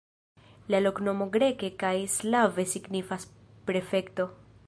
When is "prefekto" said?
3.71-4.31